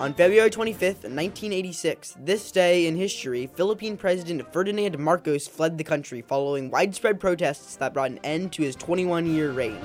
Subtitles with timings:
[0.00, 6.22] On February 25th, 1986, this day in history, Philippine President Ferdinand Marcos fled the country
[6.22, 9.76] following widespread protests that brought an end to his 21 year reign.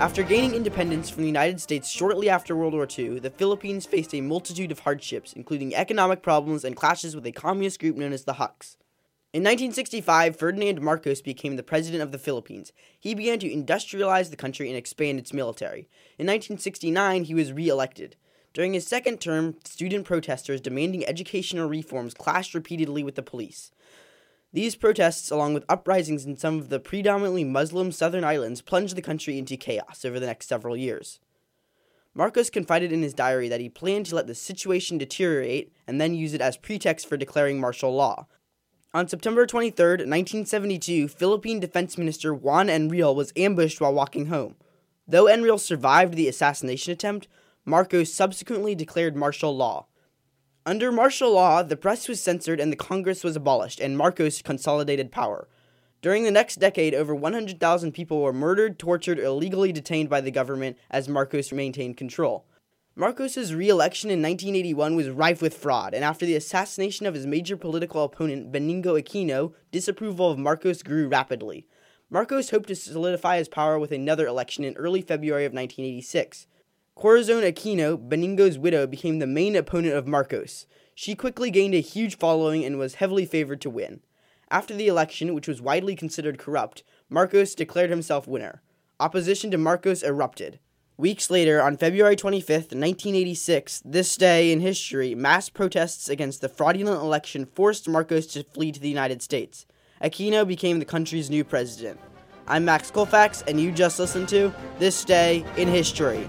[0.00, 4.12] After gaining independence from the United States shortly after World War II, the Philippines faced
[4.12, 8.24] a multitude of hardships, including economic problems and clashes with a communist group known as
[8.24, 8.76] the Huks.
[9.32, 12.72] In 1965, Ferdinand Marcos became the president of the Philippines.
[12.98, 15.88] He began to industrialize the country and expand its military.
[16.18, 18.16] In 1969, he was re elected.
[18.52, 23.70] During his second term, student protesters demanding educational reforms clashed repeatedly with the police.
[24.52, 29.02] These protests, along with uprisings in some of the predominantly Muslim southern islands, plunged the
[29.02, 31.20] country into chaos over the next several years.
[32.14, 36.14] Marcos confided in his diary that he planned to let the situation deteriorate and then
[36.14, 38.26] use it as pretext for declaring martial law.
[38.92, 39.72] On September 23,
[40.04, 44.56] 1972, Philippine Defense Minister Juan Enrile was ambushed while walking home.
[45.08, 47.26] Though Enrile survived the assassination attempt,
[47.64, 49.86] Marcos subsequently declared martial law.
[50.66, 55.12] Under martial law, the press was censored and the Congress was abolished, and Marcos consolidated
[55.12, 55.48] power.
[56.00, 60.32] During the next decade, over 100,000 people were murdered, tortured, or illegally detained by the
[60.32, 62.44] government as Marcos maintained control.
[62.96, 67.56] Marcos's re-election in 1981 was rife with fraud, and after the assassination of his major
[67.56, 71.66] political opponent, Benigno Aquino, disapproval of Marcos grew rapidly.
[72.10, 76.48] Marcos hoped to solidify his power with another election in early February of 1986.
[76.94, 80.66] Corazon Aquino, Benigno's widow, became the main opponent of Marcos.
[80.94, 84.00] She quickly gained a huge following and was heavily favored to win.
[84.50, 88.62] After the election, which was widely considered corrupt, Marcos declared himself winner.
[89.00, 90.60] Opposition to Marcos erupted.
[90.98, 97.00] Weeks later, on February 25th, 1986, this day in history, mass protests against the fraudulent
[97.00, 99.66] election forced Marcos to flee to the United States.
[100.04, 101.98] Aquino became the country's new president.
[102.46, 106.28] I'm Max Colfax, and you just listened to This Day in History.